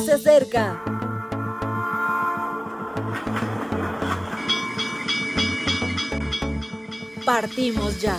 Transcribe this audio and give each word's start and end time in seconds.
se 0.00 0.12
acerca. 0.12 0.82
Partimos 7.24 8.00
ya. 8.00 8.16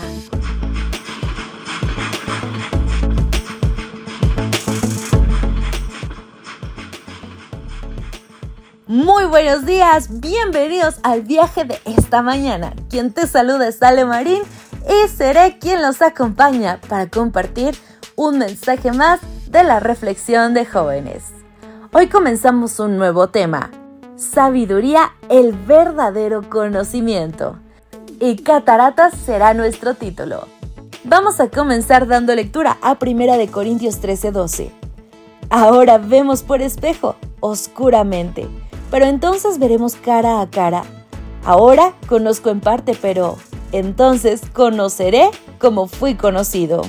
Muy 8.88 9.26
buenos 9.26 9.66
días, 9.66 10.20
bienvenidos 10.20 10.96
al 11.04 11.22
viaje 11.22 11.66
de 11.66 11.80
esta 11.86 12.22
mañana. 12.22 12.74
Quien 12.90 13.14
te 13.14 13.28
saluda 13.28 13.68
es 13.68 13.82
Ale 13.84 14.06
Marín 14.06 14.42
y 14.90 15.08
seré 15.10 15.58
quien 15.60 15.82
los 15.82 16.02
acompaña 16.02 16.80
para 16.88 17.08
compartir 17.10 17.76
un 18.16 18.40
mensaje 18.40 18.92
más 18.92 19.20
de 19.50 19.64
la 19.64 19.80
reflexión 19.80 20.54
de 20.54 20.66
jóvenes. 20.66 21.38
Hoy 21.94 22.08
comenzamos 22.10 22.80
un 22.80 22.98
nuevo 22.98 23.28
tema, 23.28 23.72
sabiduría, 24.18 25.14
el 25.30 25.54
verdadero 25.54 26.48
conocimiento. 26.50 27.56
Y 28.20 28.38
cataratas 28.38 29.14
será 29.14 29.54
nuestro 29.54 29.94
título. 29.94 30.48
Vamos 31.06 31.40
a 31.40 31.50
comenzar 31.50 32.06
dando 32.06 32.36
lectura 32.36 32.78
a 32.82 32.98
1 33.02 33.38
de 33.38 33.48
Corintios 33.48 34.02
13:12. 34.02 34.72
Ahora 35.50 35.98
vemos 35.98 36.44
por 36.44 36.62
espejo, 36.62 37.16
oscuramente, 37.40 38.48
pero 38.92 39.06
entonces 39.06 39.58
veremos 39.58 39.96
cara 39.96 40.42
a 40.42 40.50
cara. 40.50 40.84
Ahora 41.46 41.94
conozco 42.10 42.50
en 42.50 42.60
parte, 42.60 42.98
pero 43.02 43.38
entonces 43.72 44.42
conoceré 44.54 45.30
como 45.58 45.88
fui 45.88 46.16
conocido. 46.16 46.82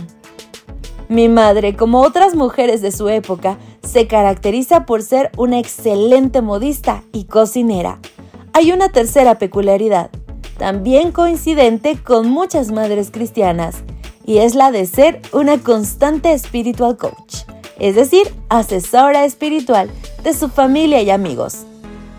Mi 1.09 1.31
madre, 1.31 1.75
como 1.75 2.03
otras 2.03 2.35
mujeres 2.35 2.83
de 2.83 2.93
su 2.93 3.09
época, 3.09 3.57
se 3.83 4.07
caracteriza 4.07 4.85
por 4.85 5.03
ser 5.03 5.31
una 5.39 5.59
excelente 5.59 6.43
modista 6.43 7.03
y 7.13 7.25
cocinera. 7.25 7.99
Hay 8.53 8.73
una 8.73 8.91
tercera 8.91 9.39
peculiaridad, 9.39 10.11
también 10.59 11.11
coincidente 11.11 11.97
con 11.97 12.29
muchas 12.29 12.73
madres 12.73 13.11
cristianas, 13.11 13.77
y 14.27 14.39
es 14.39 14.55
la 14.55 14.71
de 14.71 14.85
ser 14.85 15.23
una 15.33 15.57
constante 15.57 16.39
spiritual 16.39 16.99
coach, 16.99 17.45
es 17.79 17.95
decir, 17.95 18.35
asesora 18.51 19.25
espiritual 19.25 19.91
de 20.25 20.35
su 20.35 20.51
familia 20.51 21.01
y 21.01 21.09
amigos. 21.09 21.65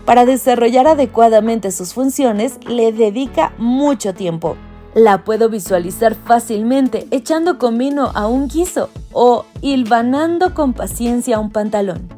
Para 0.04 0.24
desarrollar 0.24 0.88
adecuadamente 0.88 1.70
sus 1.70 1.94
funciones 1.94 2.58
le 2.66 2.90
dedica 2.90 3.52
mucho 3.56 4.14
tiempo 4.14 4.56
la 4.94 5.24
puedo 5.24 5.48
visualizar 5.48 6.14
fácilmente 6.14 7.06
echando 7.10 7.58
con 7.58 7.78
vino 7.78 8.10
a 8.14 8.26
un 8.26 8.48
guiso 8.48 8.90
o 9.12 9.44
hilvanando 9.60 10.54
con 10.54 10.72
paciencia 10.72 11.38
un 11.38 11.50
pantalón. 11.50 12.08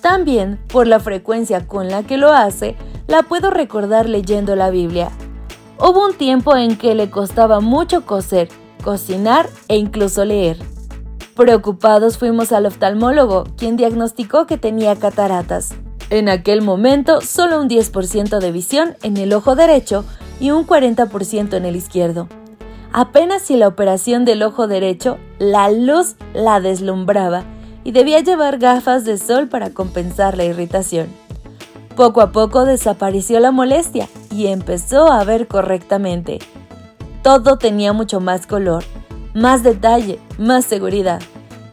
También, 0.00 0.58
por 0.68 0.86
la 0.86 1.00
frecuencia 1.00 1.66
con 1.66 1.88
la 1.88 2.02
que 2.02 2.18
lo 2.18 2.32
hace, 2.32 2.76
la 3.06 3.22
puedo 3.22 3.50
recordar 3.50 4.08
leyendo 4.08 4.54
la 4.54 4.70
Biblia. 4.70 5.10
Hubo 5.78 6.06
un 6.06 6.14
tiempo 6.14 6.56
en 6.56 6.76
que 6.76 6.94
le 6.94 7.10
costaba 7.10 7.60
mucho 7.60 8.04
coser, 8.06 8.48
cocinar 8.82 9.48
e 9.68 9.76
incluso 9.76 10.24
leer. 10.24 10.58
Preocupados 11.34 12.16
fuimos 12.16 12.52
al 12.52 12.66
oftalmólogo, 12.66 13.44
quien 13.56 13.76
diagnosticó 13.76 14.46
que 14.46 14.56
tenía 14.56 14.94
cataratas. 14.94 15.74
En 16.10 16.28
aquel 16.28 16.62
momento, 16.62 17.20
solo 17.20 17.60
un 17.60 17.68
10% 17.68 18.38
de 18.38 18.52
visión 18.52 18.94
en 19.02 19.16
el 19.16 19.32
ojo 19.32 19.56
derecho 19.56 20.04
y 20.44 20.50
un 20.50 20.66
40% 20.66 21.56
en 21.56 21.64
el 21.64 21.74
izquierdo. 21.74 22.28
Apenas 22.92 23.40
si 23.40 23.56
la 23.56 23.66
operación 23.66 24.26
del 24.26 24.42
ojo 24.42 24.66
derecho, 24.66 25.16
la 25.38 25.70
luz 25.70 26.16
la 26.34 26.60
deslumbraba 26.60 27.44
y 27.82 27.92
debía 27.92 28.20
llevar 28.20 28.58
gafas 28.58 29.06
de 29.06 29.16
sol 29.16 29.48
para 29.48 29.70
compensar 29.70 30.36
la 30.36 30.44
irritación. 30.44 31.06
Poco 31.96 32.20
a 32.20 32.30
poco 32.30 32.66
desapareció 32.66 33.40
la 33.40 33.52
molestia 33.52 34.06
y 34.30 34.48
empezó 34.48 35.10
a 35.10 35.24
ver 35.24 35.48
correctamente. 35.48 36.40
Todo 37.22 37.56
tenía 37.56 37.94
mucho 37.94 38.20
más 38.20 38.46
color, 38.46 38.84
más 39.32 39.62
detalle, 39.62 40.18
más 40.36 40.66
seguridad. 40.66 41.22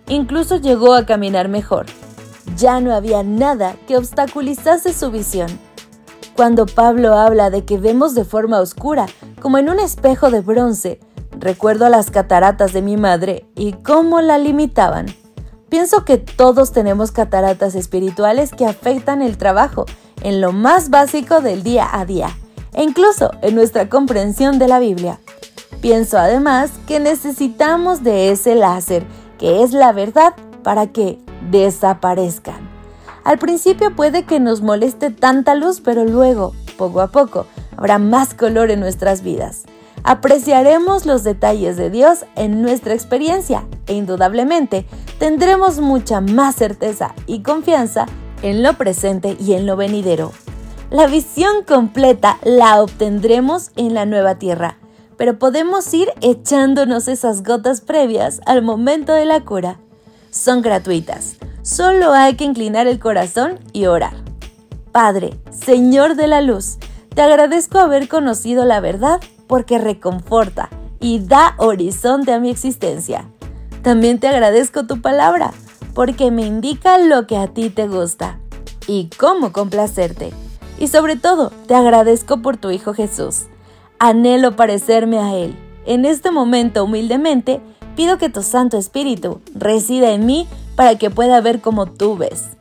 Incluso 0.07 0.55
llegó 0.55 0.93
a 0.93 1.05
caminar 1.05 1.49
mejor. 1.49 1.87
Ya 2.55 2.79
no 2.79 2.95
había 2.95 3.21
nada 3.21 3.75
que 3.85 3.97
obstaculizase 3.97 4.93
su 4.93 5.11
visión. 5.11 5.49
Cuando 6.35 6.65
Pablo 6.65 7.13
habla 7.13 7.49
de 7.49 7.65
que 7.65 7.77
vemos 7.77 8.15
de 8.15 8.25
forma 8.25 8.59
oscura, 8.59 9.05
como 9.41 9.57
en 9.57 9.69
un 9.69 9.79
espejo 9.79 10.31
de 10.31 10.41
bronce, 10.41 10.99
recuerdo 11.37 11.89
las 11.89 12.09
cataratas 12.09 12.73
de 12.73 12.81
mi 12.81 12.97
madre 12.97 13.45
y 13.55 13.73
cómo 13.73 14.21
la 14.21 14.37
limitaban. 14.37 15.07
Pienso 15.69 16.03
que 16.05 16.17
todos 16.17 16.71
tenemos 16.71 17.11
cataratas 17.11 17.75
espirituales 17.75 18.51
que 18.51 18.65
afectan 18.65 19.21
el 19.21 19.37
trabajo 19.37 19.85
en 20.21 20.41
lo 20.41 20.51
más 20.51 20.89
básico 20.89 21.41
del 21.41 21.63
día 21.63 21.87
a 21.91 22.05
día 22.05 22.29
e 22.73 22.83
incluso 22.83 23.31
en 23.41 23.55
nuestra 23.55 23.89
comprensión 23.89 24.59
de 24.59 24.67
la 24.67 24.79
Biblia. 24.79 25.19
Pienso 25.81 26.17
además 26.17 26.71
que 26.87 26.99
necesitamos 26.99 28.03
de 28.03 28.31
ese 28.31 28.55
láser, 28.55 29.05
que 29.37 29.63
es 29.63 29.73
la 29.73 29.91
verdad, 29.91 30.33
para 30.63 30.87
que 30.87 31.19
desaparezcan. 31.49 32.70
Al 33.23 33.37
principio 33.37 33.95
puede 33.95 34.23
que 34.23 34.39
nos 34.39 34.61
moleste 34.61 35.11
tanta 35.11 35.53
luz, 35.53 35.79
pero 35.79 36.05
luego, 36.05 36.53
poco 36.77 37.01
a 37.01 37.07
poco, 37.07 37.45
habrá 37.77 37.99
más 37.99 38.33
color 38.33 38.71
en 38.71 38.79
nuestras 38.79 39.21
vidas. 39.21 39.63
Apreciaremos 40.03 41.05
los 41.05 41.23
detalles 41.23 41.77
de 41.77 41.91
Dios 41.91 42.25
en 42.35 42.63
nuestra 42.63 42.95
experiencia 42.95 43.65
e 43.85 43.93
indudablemente 43.93 44.87
tendremos 45.19 45.79
mucha 45.79 46.21
más 46.21 46.55
certeza 46.55 47.13
y 47.27 47.43
confianza 47.43 48.07
en 48.41 48.63
lo 48.63 48.73
presente 48.73 49.37
y 49.39 49.53
en 49.53 49.67
lo 49.67 49.75
venidero. 49.75 50.31
La 50.89 51.05
visión 51.05 51.63
completa 51.67 52.39
la 52.43 52.81
obtendremos 52.81 53.69
en 53.75 53.93
la 53.93 54.07
nueva 54.07 54.39
tierra, 54.39 54.77
pero 55.17 55.37
podemos 55.37 55.93
ir 55.93 56.09
echándonos 56.21 57.07
esas 57.07 57.43
gotas 57.43 57.81
previas 57.81 58.41
al 58.47 58.63
momento 58.63 59.13
de 59.13 59.25
la 59.25 59.41
cura. 59.41 59.77
Son 60.31 60.63
gratuitas 60.63 61.35
Solo 61.63 62.13
hay 62.13 62.35
que 62.35 62.43
inclinar 62.43 62.87
el 62.87 62.99
corazón 62.99 63.59
y 63.71 63.85
orar. 63.85 64.13
Padre, 64.91 65.39
Señor 65.51 66.15
de 66.15 66.27
la 66.27 66.41
luz, 66.41 66.77
te 67.13 67.21
agradezco 67.21 67.77
haber 67.77 68.07
conocido 68.07 68.65
la 68.65 68.79
verdad 68.79 69.21
porque 69.47 69.77
reconforta 69.77 70.69
y 70.99 71.19
da 71.19 71.53
horizonte 71.57 72.33
a 72.33 72.39
mi 72.39 72.49
existencia. 72.49 73.29
También 73.83 74.19
te 74.19 74.27
agradezco 74.27 74.87
tu 74.87 75.01
palabra 75.01 75.51
porque 75.93 76.31
me 76.31 76.43
indica 76.43 76.97
lo 76.97 77.27
que 77.27 77.37
a 77.37 77.47
ti 77.47 77.69
te 77.69 77.87
gusta 77.87 78.39
y 78.87 79.09
cómo 79.19 79.51
complacerte. 79.51 80.31
Y 80.79 80.87
sobre 80.87 81.15
todo, 81.15 81.51
te 81.67 81.75
agradezco 81.75 82.41
por 82.41 82.57
tu 82.57 82.71
Hijo 82.71 82.95
Jesús. 82.95 83.43
Anhelo 83.99 84.55
parecerme 84.55 85.19
a 85.19 85.35
Él. 85.35 85.55
En 85.85 86.05
este 86.05 86.31
momento, 86.31 86.83
humildemente, 86.83 87.61
pido 87.95 88.17
que 88.17 88.29
tu 88.29 88.41
Santo 88.41 88.77
Espíritu 88.77 89.41
resida 89.53 90.11
en 90.11 90.25
mí 90.25 90.47
para 90.81 90.95
que 90.95 91.11
pueda 91.11 91.41
ver 91.41 91.61
como 91.61 91.85
tú 91.85 92.17
ves. 92.17 92.57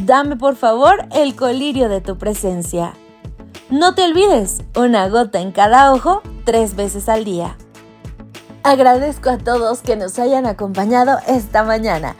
Dame 0.00 0.34
por 0.34 0.56
favor 0.56 1.06
el 1.14 1.36
colirio 1.36 1.88
de 1.88 2.00
tu 2.00 2.18
presencia. 2.18 2.94
No 3.70 3.94
te 3.94 4.02
olvides, 4.02 4.62
una 4.74 5.08
gota 5.08 5.40
en 5.40 5.52
cada 5.52 5.92
ojo 5.92 6.20
tres 6.44 6.74
veces 6.74 7.08
al 7.08 7.24
día. 7.24 7.56
Agradezco 8.64 9.30
a 9.30 9.38
todos 9.38 9.82
que 9.82 9.94
nos 9.94 10.18
hayan 10.18 10.46
acompañado 10.46 11.20
esta 11.28 11.62
mañana. 11.62 12.16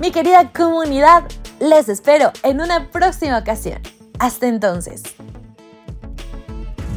Mi 0.00 0.10
querida 0.10 0.50
comunidad, 0.50 1.24
les 1.60 1.90
espero 1.90 2.32
en 2.42 2.62
una 2.62 2.90
próxima 2.90 3.36
ocasión. 3.36 3.82
Hasta 4.18 4.46
entonces. 4.46 5.02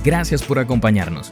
Gracias 0.05 0.41
por 0.41 0.57
acompañarnos. 0.57 1.31